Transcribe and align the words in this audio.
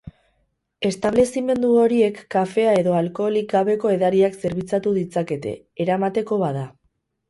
Establezimendu 0.89 1.69
horiek 1.83 2.17
kafea 2.37 2.73
edo 2.79 2.97
alkoholik 3.03 3.55
gabeko 3.55 3.95
edariak 3.99 4.43
zerbitzatu 4.45 4.99
ditzakete, 5.01 5.59
eramateko 5.87 6.45
bada. 6.49 6.71